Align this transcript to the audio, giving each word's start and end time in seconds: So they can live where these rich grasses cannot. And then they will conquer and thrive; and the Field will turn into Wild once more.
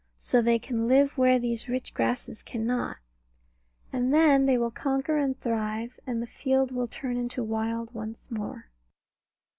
So 0.17 0.41
they 0.41 0.57
can 0.57 0.87
live 0.87 1.15
where 1.15 1.37
these 1.37 1.69
rich 1.69 1.93
grasses 1.93 2.41
cannot. 2.41 2.97
And 3.93 4.11
then 4.11 4.47
they 4.47 4.57
will 4.57 4.71
conquer 4.71 5.19
and 5.19 5.39
thrive; 5.39 5.99
and 6.07 6.19
the 6.19 6.25
Field 6.25 6.71
will 6.71 6.87
turn 6.87 7.17
into 7.17 7.43
Wild 7.43 7.93
once 7.93 8.31
more. 8.31 8.71